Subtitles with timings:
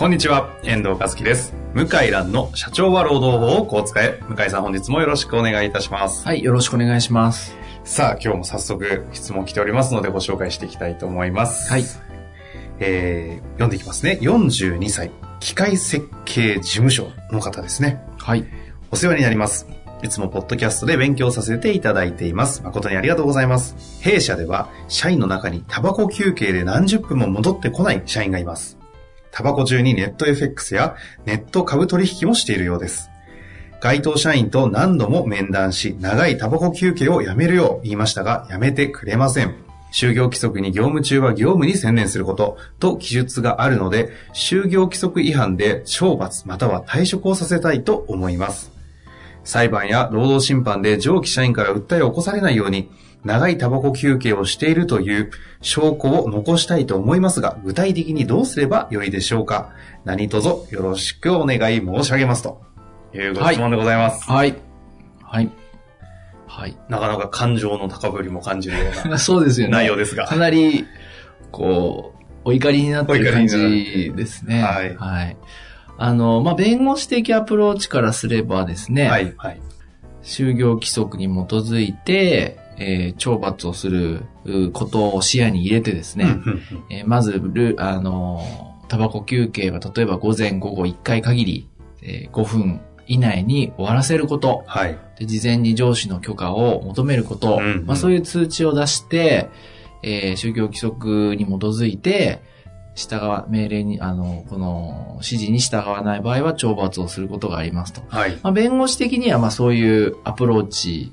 [0.00, 1.52] こんにちは、遠藤和樹です。
[1.74, 4.18] 向井蘭の社長は労働法をこう使え。
[4.30, 6.24] 向井さん本日もよろしくお願いいたします。
[6.24, 7.54] はい、よろしくお願いします。
[7.84, 11.70] さあ、今日も早速質問来ておりますのでご紹介していきたいと思います。
[11.70, 11.84] はい。
[12.78, 14.18] えー、読んでいきますね。
[14.22, 18.02] 42歳、機械設計事務所の方ですね。
[18.16, 18.46] はい。
[18.90, 19.68] お世話になります。
[20.02, 22.62] いつもポッドキャストで勉強させていただいています。
[22.62, 23.76] 誠にありがとうございます。
[24.00, 28.79] 弊社では、社員の中にタバコ休憩で何十分も戻ってこない社員がいます。
[29.32, 33.10] タバコ中にネット FX やネット株取引もしているようです。
[33.80, 39.54] 該当社員と何度も面談し、長いタバコ休憩をやめるよう言いましたが、やめてくれません。
[39.92, 48.70] 就業規則に業務中は業務に専念することと記述があるので、就業規則違反で懲罰または退職をさせたいと思います。
[49.44, 52.90] 裁判や労働審判で上記社員から訴えを起こされないように、
[53.24, 59.70] 長いタバコ休憩をしているという証拠を残したいと思いますが、具体的にどうすればよいでしょうか？
[60.04, 62.62] 何卒よろしくお願い申し上げますと。
[63.14, 64.24] いうご質問でございます。
[64.30, 64.56] はい。
[65.22, 65.50] はい。
[66.46, 66.76] はい。
[66.88, 69.72] なかなか感情の高ぶりも感じるような そうですよね。
[69.72, 70.26] 内容ですが。
[70.26, 70.84] かなり、
[71.50, 74.62] こう、お怒りになってる感じですね。
[74.62, 75.36] はいはい。
[75.98, 79.60] あの、まあ、弁護士的アプローチからすればですね、はい、はい。
[80.22, 86.36] 就業規則に基づいて、えー懲罰をするうことを視野に入れてですね、
[86.90, 91.68] えーまずル、あの、タバコ休憩は例えば午前午後1回限り、
[92.02, 94.98] えー5分以内に終わらせること、はい。
[95.18, 99.50] で事前に上司の許可を求めること、うんうんまあ、そういう通知を出して、
[100.02, 102.40] えー就業規則に基づいて、
[102.94, 108.02] 従わ、命令に、あの、この指示に従わない場合は懲罰をすることがありますと。
[108.08, 108.38] はい。
[108.42, 111.12] まあ、弁護士的には、まあ、そういうアプローチ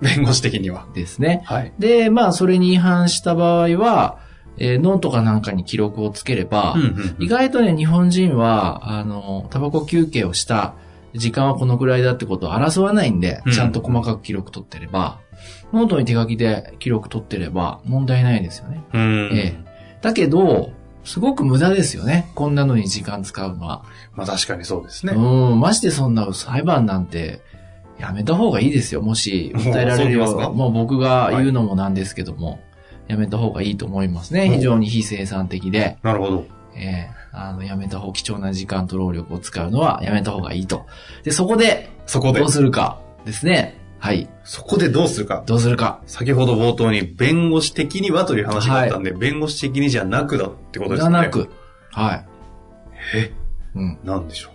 [0.00, 0.86] 弁護士的には。
[0.94, 1.42] ですね。
[1.44, 1.72] はい。
[1.78, 4.18] で、まあ、それに違反した場合は、
[4.56, 10.74] えーノートかなんかに記録をつければ、うんうん意外とね、日本人は、あの、タバコ休憩をした
[11.14, 15.20] 時間はこのくらいだってことを争わないんで、うんちゃんと細かく記録取ってれば、
[15.72, 18.84] ノートに手書きで記録取ってれば問題ないですよね。
[18.92, 19.30] うん。
[19.34, 20.70] ええだけど、
[21.04, 22.30] すごく無駄ですよね。
[22.34, 23.84] こんなのに時間使うのは。
[24.14, 25.14] まあ確かにそうですね。
[25.14, 27.40] うん、ましてそんな裁判なんて、
[27.98, 29.02] やめた方がいいですよ。
[29.02, 32.60] もし、訴えられるよもうそうもう僕が言うのもなんですけども、
[33.06, 34.44] やめた方がいいと思いますね。
[34.46, 35.98] うん非常に非生産的で。
[36.02, 36.46] なるほど。
[36.76, 40.86] ええあの、やめた方、貴重な時間と労力を使うのはやめた方がいいと。
[41.24, 43.76] で、そこで、そこでどう、するかですね。
[43.98, 44.28] はい。
[44.44, 45.42] そこでどうするか。
[45.46, 46.00] どうするか。
[46.06, 51.10] 先ほど冒頭に弁護士的にはという話があったんで、弁護士的にじゃなくだってことですね。
[51.10, 51.50] じゃなく、
[51.90, 52.26] はい。
[53.16, 53.32] え、
[53.74, 53.98] うん。
[54.04, 54.50] なんでしょ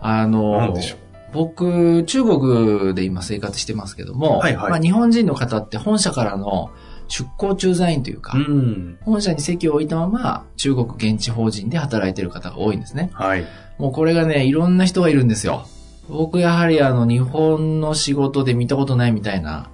[0.00, 0.12] あう。
[0.22, 0.98] なんのでしょう？
[1.32, 6.70] 僕、中国で今生活してますけども、はいはいまあ、日本人の方って本社からの
[7.08, 8.98] 出向駐在員というか、うん。
[9.02, 13.10] 本社に席を置いたまま中国現地法人で働いてる方が多いんですね。
[13.12, 13.46] はい。
[13.78, 15.66] もうこれがね、いろんな人がいるんですよ。
[16.08, 19.70] 僕やはりあの日本の仕事で見たことないみたいな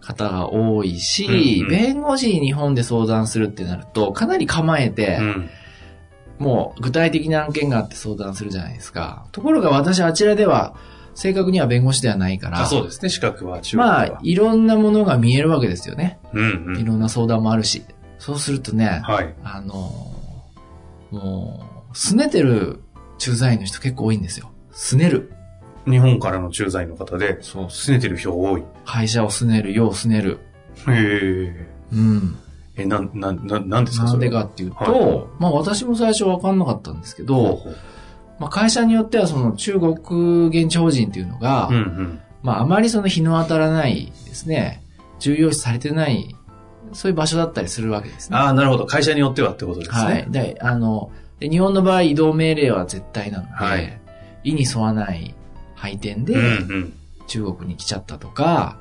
[0.00, 5.50] 方が多いし、うんうん弁護士に日本で相談するってなると、かなり構えて、うん。
[6.38, 9.26] もう具体的な案件があって相談するじゃないですか。
[9.32, 10.74] ところが私あちらでは、
[11.14, 13.08] 正確には弁護士ではないから、あ、そうですね。
[13.08, 13.88] 資格は中国。
[13.88, 16.18] まあ、いろんなものが見えるわけですよね。
[16.32, 16.76] うんうん。
[16.76, 17.84] いろんな相談もあるし。
[18.18, 19.34] そうするとね、はい。
[19.44, 20.14] あのー
[21.14, 22.80] もう、拗ねてる
[23.18, 24.50] 駐在員の人結構多いんですよ。
[24.72, 25.32] 拗ねる。
[25.86, 27.64] 日本からの駐在員の方で、そう。
[27.66, 28.64] 拗ねてる人多い。
[28.84, 30.40] 会社を拗ねる、世を拗ねる。
[30.88, 31.68] へえ。
[31.92, 32.36] うん。
[32.76, 37.60] え、なん、なん、なんなんですかなんでそれはかっていうと、はいまあ私も最初わかんなかったんですけど、
[38.38, 42.20] まあ会社によってはその中国現地法人っていうのが、うんうん。
[42.42, 44.82] まああまりその日の当たらないですね、
[45.20, 46.34] 重要視されてない、
[46.92, 48.36] そういう場所だったりするわけですね。
[48.36, 48.86] ああ、なるほど。
[48.86, 49.96] 会社によってはってことですね。
[49.96, 50.26] はい。
[50.30, 54.00] で、あの、で日本の場合移動命令は絶対なので、はい
[54.44, 55.34] 意に沿わない
[55.74, 56.44] 配点でうんう
[56.76, 56.92] ん。
[57.26, 58.78] 中国に来ちゃったとか、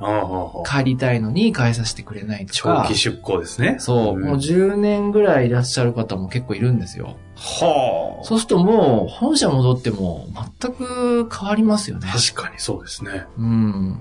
[0.65, 3.77] 帰りたいのに帰させてくれないと長か期、出向ですね。
[3.79, 7.17] そう、んもう10年ぐらいいらっしゃる方も結構いるんですよ。
[7.35, 8.23] はあ。
[8.23, 10.27] そうするともう本社戻っても
[10.61, 12.07] 全く変わりますよね。
[12.11, 13.25] 確かにそうですね。
[13.37, 13.99] うん。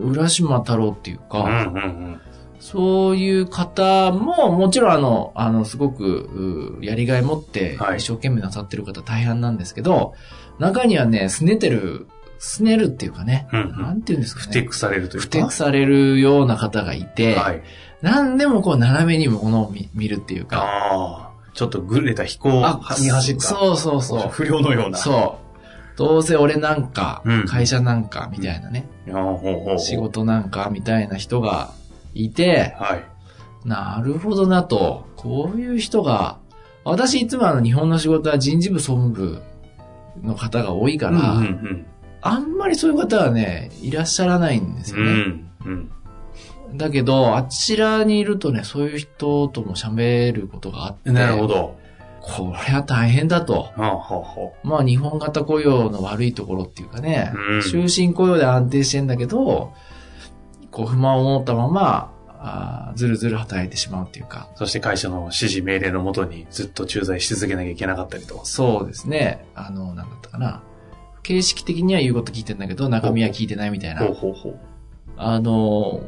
[0.00, 2.20] 浦島太郎っていうか、うんうんうん。
[2.64, 10.14] そういう方も、もちろんあの、あの、すごく、うやりがい持ってはい一生懸命なさってる方大半なんですけど、
[10.58, 12.06] 中にはね、拗ねてる、
[12.38, 14.46] 拗ねるっていうかね、うんうんなんていうんですかね。
[14.48, 15.26] ふてくされるというか。
[15.26, 17.62] ふてくされるような方がいて、はい。
[18.02, 21.30] 何でもこう斜めにものを見見るっていうか。
[21.54, 22.50] ちょっとぐれた飛行
[22.98, 23.40] に走った。
[23.42, 24.28] そうそうそう。
[24.28, 24.98] 不良のような。
[24.98, 25.44] そう。
[25.96, 29.96] どうせ俺なんか、うん会社なんか、みたいなね、うほうほう仕。
[29.96, 31.70] 事なんか、みたいな人が
[32.14, 33.04] いて、はい。
[33.68, 36.38] なるほどなと、こういう人が、
[36.84, 39.42] 私いつもあの日本の仕事は人事部総務部
[40.22, 41.86] の方が多いから、うんうん
[42.26, 45.06] あんまりそういう方はね、いらっしゃらないんですうん。
[45.06, 45.44] よね。
[45.66, 45.90] うん。
[46.70, 46.78] うん。
[46.78, 51.76] だけど、あちらにいるとね、そういう人とも喋ることがあって、なるほど。
[52.22, 53.64] これは大変だと。
[53.64, 59.74] はあ、はあ、はまあ日本型雇用の悪いところっていうかね、うん終身雇用で安定してんだけど、
[60.70, 64.56] こう不満を持ったまま、あーずるずる働いてしまうっていうか、あ。
[64.56, 68.40] そして会社の指示命令のもとにずっと駐在し続けなきゃいけなかったりと。
[68.44, 70.62] そうですね、あの、なんだったかな。
[71.24, 74.14] 形式的には言うこと聞いてんだけど、中身は聞いてないみたいなほう。
[74.14, 74.58] ほうほう。
[75.16, 76.00] あの、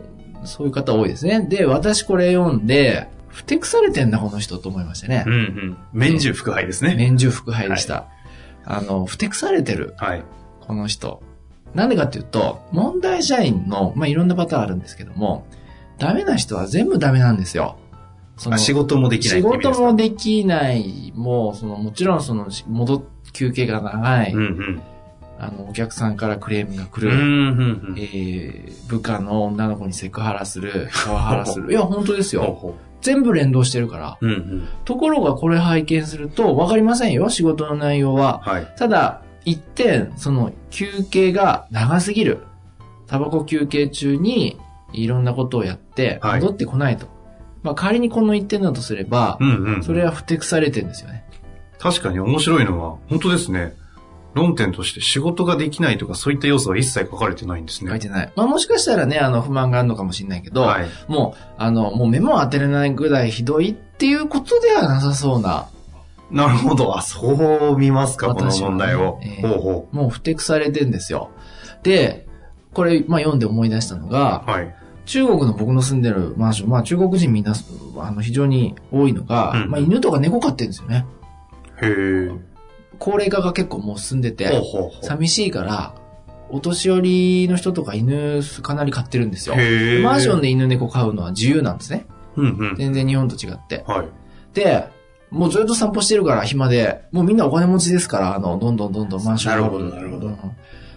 [0.44, 1.40] そういう方多いですね。
[1.48, 5.32] で、私これ読んで、ふてくされてんだこの人と思いましてねうん。
[5.32, 5.76] うん。
[5.92, 6.94] 免中腹配ですね。
[6.94, 8.06] 年中腹配でした。
[8.64, 9.94] あの、ふてくされてる。
[9.98, 10.22] はい。
[10.60, 11.22] この人。
[11.74, 15.46] なんでかっていうと、問題社員の、まあ、いろんなパターンあるんですけども、
[15.98, 17.76] ダメな人は全部ダメなんですよ。
[18.36, 23.02] そあ仕事もできない仕事もできない、もう、その、もちろんその、戻っ、
[23.32, 24.82] 休憩が長い、うんうん。
[25.38, 28.02] あの、お客さんからクレームが来うんる。
[28.02, 31.70] えー、部下の女の子にセクハラする、パワハラする。
[31.70, 32.74] いや、本当ですよ。
[33.02, 34.18] 全部連動してるから。
[34.20, 34.26] う。
[34.26, 34.68] うんうん。
[34.84, 38.40] ところがこれ拝見すると、わかりませんよ、仕事の内容は。
[38.44, 38.74] はい。
[38.76, 42.38] ただ、一点、その休憩が長すぎる。
[43.06, 44.58] タバコ休憩中に
[44.92, 47.06] いろんなことをやってはい戻ってこないと。
[47.62, 49.82] まあ仮にこの一点だとすればう、んうん。
[49.84, 51.24] それは不適されてるんですよね。
[51.78, 53.74] 確かに面白いのは、本当ですね。
[54.36, 57.90] 論点として仕事ができないとかそういった要素は一切書かれてないんですね。
[57.90, 58.32] 書いてない。
[58.36, 60.86] まあもしかしたらね、あの不満があるのかもしれないけど、はい。
[61.08, 65.68] もう、あの、もう目も当てれないぐらいひどいっていうことではなさそうな、
[66.30, 66.98] なるほど。
[66.98, 69.20] あ、そう見ますか、この問題を。
[69.22, 71.30] ええほうほもう不適されてんですよ。
[71.82, 72.26] で、
[72.74, 74.50] これ、まあ読んで思い出したのが、う。
[74.50, 74.74] はい。
[75.06, 77.54] 中国の僕の住んでるマンション、まあ中国人みんな、
[77.98, 81.06] あの、非常に多いのが、うんまあ犬とか猫飼ってるんですよね。
[81.80, 82.55] へえ。
[82.98, 84.62] 高齢化が結構もう進んでて。
[85.02, 85.94] 寂しいから、
[86.48, 89.56] お年寄りの人とか犬かなり飼ってるんですよ。
[90.02, 92.06] マンションで犬猫飼うのは自由なんですね。
[92.36, 92.76] うんうん。
[92.76, 93.84] 全然日本と違って。
[93.86, 94.08] はい。
[94.54, 94.88] で、
[95.30, 100.36] もうずっと散歩してるから暇で、もうみんなお金持ちですから、あの、どんどんどんどんマンションなるほどなるほどうん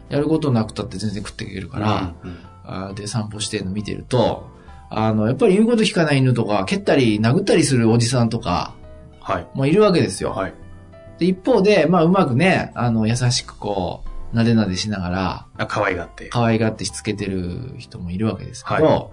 [0.10, 2.38] やることなくたって全然食っていけるから、うんうん
[2.72, 4.48] あーで散歩してるの見てると、
[4.92, 8.76] あの、やっぱり言うこと聞かない犬とか、蹴ったり殴ったりするおじさんとか、
[9.20, 9.48] はい。
[9.56, 10.32] もいるわけですよ。
[10.32, 10.54] はい。
[11.20, 16.30] で、一方で、まあ、うまくね、あの、優しくこう、なでなでしながら、あ、可愛がって。
[16.30, 19.08] 可愛がってしつけてる人もいるわけですけど、は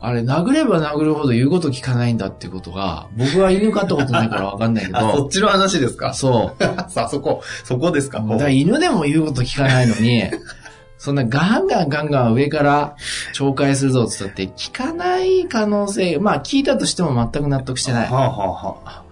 [0.00, 6.14] あれ、殴れば殴るほど言うこと聞かないんだってことが、僕は犬飼ったことないからわかんないけ あ、そどっ、ちの話ですか？
[6.14, 6.62] そう。
[6.90, 8.20] さあ、そこ、そこですか？
[8.20, 10.22] だから犬でも言うこと聞かないのに、
[10.98, 12.94] そんなガンガンガンガン上から
[13.34, 18.08] 紹介するぞって言ったって聞かない可能性、まあ聞いたとしても全く納得してない。
[18.10, 19.02] はあはあはあ。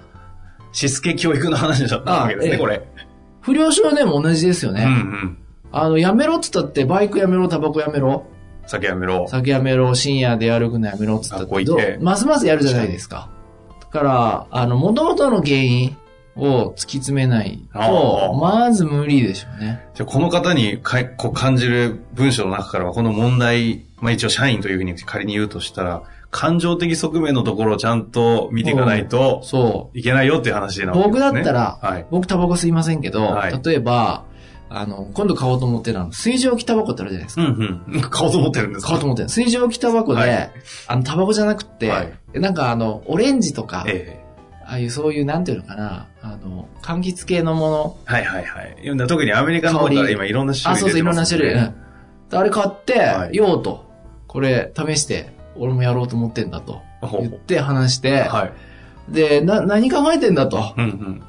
[0.76, 2.82] しつけ教育の話だったわけですね、あええこれ。
[3.40, 4.84] 不良少年も同じですよね。
[4.84, 5.38] うんうん。
[5.72, 8.26] あの、やめろって言ったって、バイクやめろ、タバコやめろ、
[8.66, 9.26] 酒やめろ。
[9.26, 13.30] 酒やめろ、深夜で歩くのやめろって言ったってますますやるじゃないですか。
[13.80, 15.96] だから、あの、元々の原因
[16.36, 19.80] を突き詰めないあと、あまず無理でしょうね。
[19.94, 31.04] じゃあこの方にかいこう感じる文章の中からは、この問題、まあ一応社員というふうに仮に言うとしたら、感情的側面のところをちゃんと見ていかないとそいけないよっていう話なですね。
[31.04, 32.02] 僕だったらはい。
[32.02, 32.06] う。
[32.10, 34.24] 僕タバコ吸いませんけど、はい例えば、
[34.68, 37.42] あの、今度買おうと思ってるあの、水蒸気タバコってあるじゃないですか。
[37.42, 38.00] うんうん。
[38.10, 38.88] 買おうと思ってるんですか？
[38.88, 39.28] 買おうと思ってる。
[39.28, 40.50] 水蒸気タバコで、はい
[40.88, 44.26] あの、タバコじゃなくて、はいなんかあの、オレンジとか、ええ。
[44.68, 49.06] ああいうそういう、なんていうのかな、あの、柑橘系のもの、はいはいはい。
[49.06, 51.54] 特にアメリカの方から今いろんな種あ、類そうそう、いろんな種類。
[51.54, 51.74] うん
[52.32, 53.84] あれ買って、はい用と、
[54.26, 56.82] これ試して、俺もやろうと思ってんだと
[57.20, 58.52] 言って話して、はい。
[59.12, 61.22] で、な、何考えてんだと、うんうん。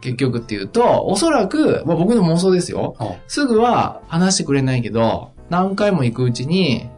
[0.00, 2.94] 結局っていうと、おそらく、まあ僕の妄想ですよ。
[2.98, 6.88] あすぐは話してくれないけど、何回も行くうちに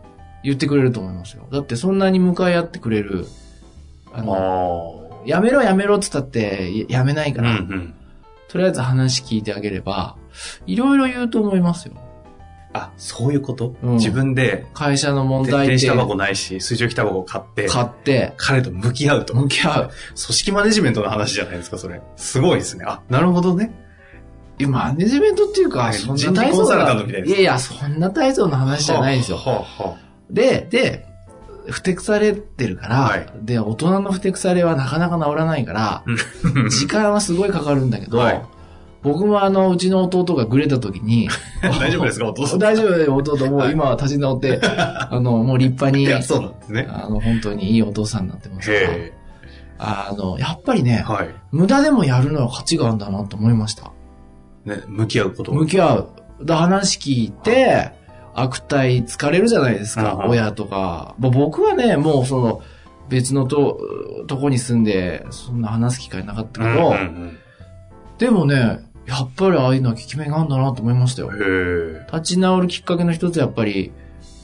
[0.43, 1.47] 言ってくれると思いますよ。
[1.51, 3.27] だってそんなに向かい合ってくれる、
[4.13, 7.63] あの、あやめろやめろって言ったってややめないかー。
[7.63, 7.95] うんら、うん。
[8.49, 10.17] とりあえず話聞いてあげれば、
[10.67, 11.95] いろいろ言うと思いますよ。
[12.73, 19.35] あ、そういうこと、うん自分で、会社の問題点電子タバコないし、水蒸気タバコを買って、買って、彼と向き合うと。
[19.35, 19.83] 向き合う。
[19.85, 22.00] 組織マネジメントの話じゃないですか、それ。
[22.17, 22.85] すごいですね。
[22.87, 23.75] あ、なるほどね。
[24.61, 29.39] えマネジメントっていうか、はいそん人な大層な、みたいやいや、そんな大層な話じゃないですよ。
[29.39, 29.97] はあは
[30.31, 31.07] で、で、
[31.69, 36.05] ふてくされてるから、はいで、大人のふてくされはなかなか治らないから、あ
[36.69, 38.43] 時間はすごいかかるんだけど、はい
[39.02, 41.28] 僕もあの、うちの弟がグレた時に、
[41.62, 42.59] 大丈夫ですか、 お父さん。
[42.59, 43.50] 大丈夫だよ、弟。
[43.50, 46.87] もう今は立ち直って、 あの、もう立派に、そうなんですね。
[46.90, 49.12] あの、本当にいいお父さんになってますから、へ
[49.78, 51.28] あの、やっぱりねえ。、はい。
[51.50, 53.90] 無駄でもやるのは価値があるんだなと思いました。
[54.66, 56.09] ね、向き合うこと向き合う。
[56.42, 57.92] で話聞いて、
[58.35, 61.14] 悪態疲れるじゃないですか、うんうん親とか。
[61.19, 62.61] 僕はね、もうその、
[63.09, 63.80] 別のと、
[64.28, 67.38] とこに住んで、そんな話す機会なかったけど、うんうん
[68.21, 68.80] でもね、
[69.11, 71.33] やっぱりああいうのは効き目があるんだなと思いましたよ。
[72.12, 73.93] 立ち直るきっかけの一つやっぱり、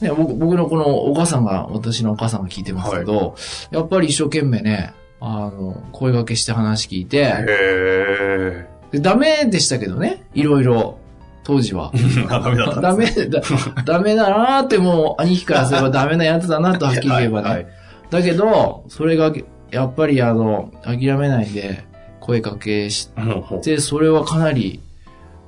[0.01, 3.35] ね、僕僕のこのお母さんが、私のお母さんが聞いてますけど、
[3.71, 7.05] やっぱり一生懸命ね、あの、声掛けして話聞いえ。
[7.05, 10.99] て、へでダメでしたけどね、いろいろ、
[11.43, 11.91] 当時は。
[12.29, 13.41] ダメだったダメ、だ
[13.85, 17.49] ダメだなーってもう、兄貴からすればダメなやつだなとはっきり言えばね。
[17.49, 19.33] はいはいだけど、それが、
[19.69, 21.83] やっぱりあの、諦めないで、
[22.27, 23.09] 声かけし
[23.63, 24.81] て、それはかなり、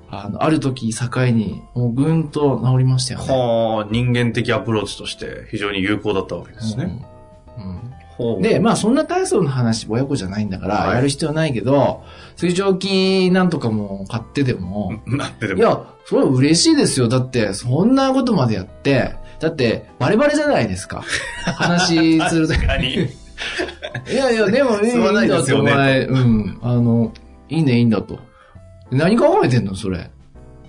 [0.09, 3.25] あの、ある時境に、もうぐんと治りましたよね。
[3.27, 6.85] はあ、人間的アプローチとして非常に有効だったわけですね。
[6.85, 7.19] うん
[8.19, 12.03] ほうで、まあそんな体操の話、親子じゃないんだから、はいやる必要ないけど、
[12.35, 15.01] 水蒸気なんとかも買ってでも、
[15.39, 15.57] でも。
[15.57, 17.07] いや、それは嬉しいですよ。
[17.07, 21.05] だって、そんなことまでやって、だって、バレバレじゃないですか。
[21.45, 22.55] 話すると。
[22.59, 23.07] 確かに。
[24.09, 27.11] いやいや、でも、 いい吸わないんだと、ですよねお前、うん、あの、
[27.49, 28.19] いいね、いいんだと。
[28.91, 30.09] 何考えてんの、それ。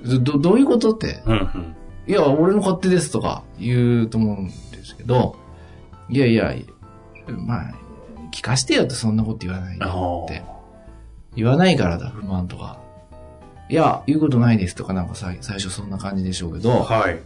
[0.05, 1.23] ど、どういうことって？
[1.27, 1.77] うんうん。
[2.07, 4.53] いや、俺の勝手ですとか言うと思うんで
[4.85, 5.37] すけど、
[6.09, 6.55] いやいや、
[7.29, 7.75] まあ、
[8.33, 9.89] 聞かしてよってそんなこと言わないでっ
[10.29, 10.43] て。
[11.37, 12.79] 言わないからだ、不満とか。
[13.69, 17.21] いや、言うことないですとかなんかさ最初そんな感じでしょうけど、いはい。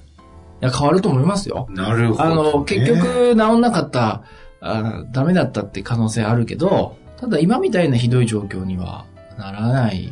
[0.61, 1.67] や、変わると思いますよ。
[1.71, 4.23] なるほど、あの、結、局、治んなかった、
[4.65, 9.05] あダメだったって可能性あるけど、ただ今みたいなひどい状況には
[9.39, 10.11] ならない。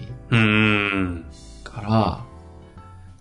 [1.64, 2.24] から、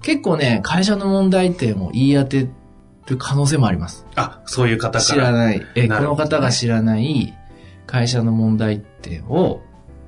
[0.02, 2.50] 結構ね、会社の問題点を言い当て
[3.08, 4.06] る可能性もあります。
[4.16, 5.32] あ、そういう方知からら。
[5.32, 5.66] ない。
[5.76, 7.34] え、この方が知らない
[7.86, 9.62] 会社の問題点を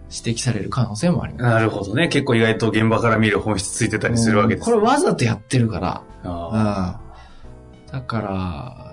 [0.09, 1.43] 指摘される可能性もあります。
[1.43, 2.07] なるほどね。
[2.07, 4.65] 結構意外と現場から見る本質ついてたりするわけです。
[4.65, 6.03] これわざとやってるから。
[6.23, 6.99] あ
[7.85, 7.91] うん。
[7.91, 8.92] だから、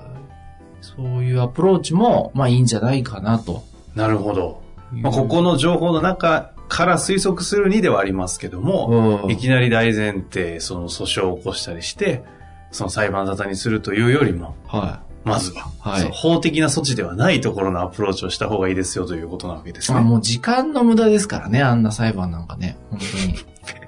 [1.00, 4.62] そういうアプローチも、まあいいんじゃないかなとーなるほど。
[4.92, 12.23] まあ、ここの情報の中から推測するにではありますけども、うんいきなり大前提、その訴訟を起こしたりして、
[12.71, 19.95] その裁判沙汰にするというよりも、はまずは、はい法的な措置ではないところのアプローチをした方がいいですよということなわけですい。
[19.95, 20.09] まあね。
[20.09, 22.76] もう時間の無駄ですからね、あんな裁判なんかね。
[22.90, 23.00] 本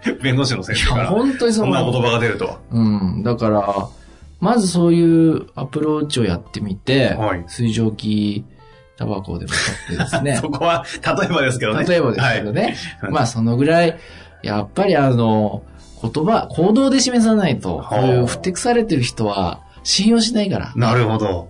[0.04, 0.18] 当に。
[0.22, 2.58] 弁護士の先生から、本当にそんな言葉が出るとは。
[2.70, 3.22] うん。
[3.22, 3.88] だから、
[4.42, 8.44] まずそういうアプローチをやってみて、はい水蒸気
[8.96, 10.50] タバコでも買ってですね そ。
[10.50, 10.84] こは、
[11.18, 11.84] 例えばですけどね。
[11.86, 12.76] 例えばですけどね。
[13.08, 13.96] まあそのぐらい、
[14.42, 15.62] やっぱりあの、
[16.02, 20.72] 言葉、行動で示さないと、はあこういうふてくされてる人は信用しないから。
[20.74, 21.48] なるほど。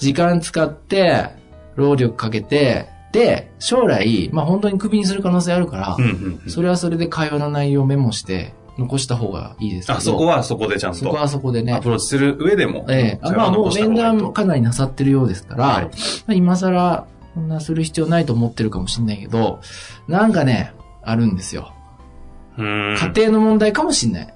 [0.00, 1.28] 時間使って、
[1.76, 9.98] 労力かけて、で、将来、まあ本当にクビにする可能性あるからうん、うんうんそれはそれで会話の内容をメモして、残した方がいいですけど。
[9.98, 11.80] あ、そこはそこでちゃんそことはそこでねア。
[11.80, 12.86] プローチする上でも。
[12.88, 15.90] ええあまあもう面談かなりなさってるようですから、はいま
[16.28, 19.60] あ今更、そんなする必要ないと思ってるかもしれないけど、
[20.08, 21.72] なんかね、あるんですよ。
[22.58, 22.96] うーん。
[23.14, 24.34] 家庭の問題かもしれない。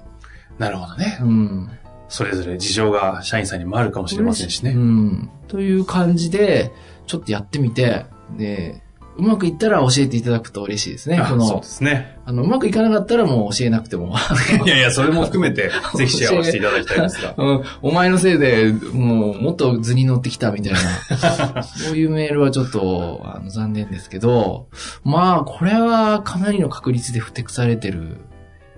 [0.57, 1.25] なるほどねう。
[1.25, 1.69] ん。
[2.09, 4.71] それぞれ事情が社員さんにもあるかもしれませんしね。
[4.71, 5.29] うん。
[5.47, 6.71] という感じで、
[7.05, 8.05] ちょっとやってみて、
[8.37, 8.81] で、
[9.17, 11.19] うまくいったら教えていただくと嬉しいですね。
[11.27, 12.17] そうで、すね。
[12.25, 14.15] あの、うまくいかなかったらもう教えなくても。
[14.65, 17.33] いやいや、それも含めて、 ぜひシェアをしていただきたいんですが。
[17.35, 24.67] うん、お前のせいで、もう、もっと図に乗ってきたみたいな、 そういうメールはちょっと、あの、残念ですけど、
[25.03, 28.17] まあ、これはかなりの確率で不適されてる。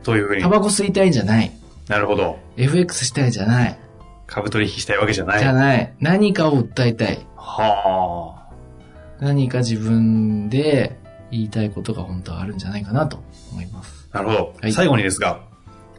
[0.04, 0.48] というふうにタ。
[0.48, 1.52] バコ吸いたいんじゃない。
[1.90, 2.38] なるほど。
[2.56, 3.78] FX したいんじゃない。
[4.28, 5.40] 株取引したいわけじゃない。
[5.40, 5.94] じゃない。
[6.00, 7.20] 何かを訴えたい。
[7.36, 8.39] はあ。
[9.20, 10.98] 何か自分で
[11.32, 13.20] 言いたいことが本当はあるんじゃないかなと
[13.52, 14.08] 思います。
[14.12, 14.54] なるほど。
[14.62, 15.42] はい最後にですが、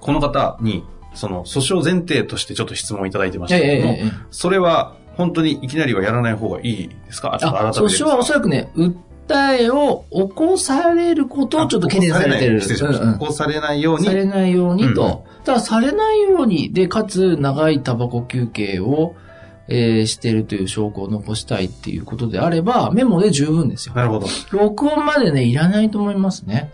[0.00, 0.84] この方に、
[1.14, 7.34] その、訴訟前提としてちょっと質問をいただいてましたけども、えええそれは、本当にいきなりはやらない方がいいですか？
[7.34, 8.94] あ、訴訟はおそらくね、訴
[9.64, 12.60] えを起こされることをちょっと懸念されてる。
[12.60, 14.06] 起こされないように。
[14.06, 15.02] されないようにと。
[15.02, 19.14] うんうんただ、されないように、で、かつ、長いタバコ休憩を、
[19.68, 23.94] えーしてるという証拠を残したいっていうことであれば、メモで十分ですよ。
[23.94, 24.26] なるほど。
[24.50, 26.70] 録音までね、いらないと思いますね。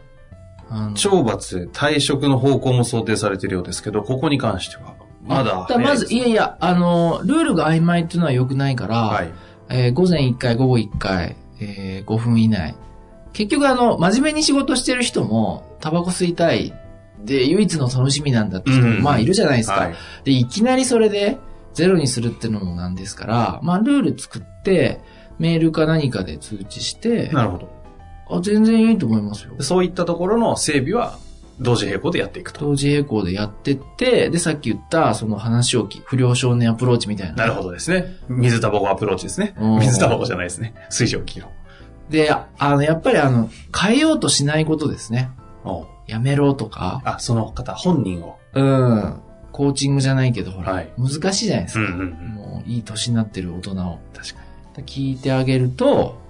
[0.71, 9.31] 懲罰、退職の方向も想定されているようですけど、ここに関しては、まだまず、い早やいや、あの、ルールが曖昧っていうのは良くないから、はい。
[9.69, 12.75] えー午前1回、午後1回、えー5分以内。
[13.33, 16.73] 結局あの、真面目に仕事してる人も、タバコ吸いたい。
[17.25, 19.77] で、唯一の楽しみなんだって人も、うんまあいるじゃないですか。
[19.77, 19.95] はい。
[20.25, 21.39] で、いきなりそれで、
[21.77, 25.01] ゼロにするってのもなんですから、まあルール作って、
[25.39, 27.69] メールか何かで通知して、なるほど。
[28.31, 29.55] あ全然いいと思いますよ。
[29.61, 31.19] そういったところの整備は、
[31.61, 32.65] 同時並行でやっていくと。
[32.65, 37.35] 同時並行でやってって、で、さっき言った、その話をき、不良少年アプローチみたいな。
[37.35, 38.17] なるほどですね。
[38.29, 39.81] 水タバコアプローチですねうん。
[39.81, 40.75] 水タバコじゃないですね。
[40.89, 41.51] 水蒸気の。
[42.09, 45.31] で、あの、やっぱりあの、変えようとしないことですね。
[46.07, 48.39] やめろとか、あ、その方本人を。
[48.55, 49.21] うん。
[49.57, 51.81] コーチングじゃないけど、ほら、はい難しいじゃないですか。
[51.81, 52.09] うんうんうん。
[52.35, 54.41] もう、いい年になってる大人を確か
[54.83, 56.21] 聞いてあげると、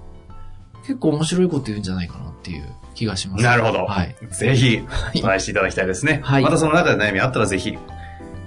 [0.86, 3.38] 結構面白いこと言うんじゃないかなっていう気がします。
[3.38, 3.42] に。
[3.42, 3.84] なるほど。
[3.84, 4.14] はい。
[4.30, 6.20] ぜひ、いお話していただきたいですね。
[6.22, 7.76] はいまたその中で悩みあったらぜひ、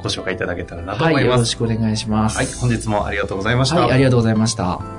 [0.02, 1.40] ご紹介いただけたらなとはい、よ思います。
[1.40, 2.38] ろしくお願いします。
[2.38, 3.82] はい、本日もありがとうございました。
[3.82, 4.99] はい、ありがとうございました。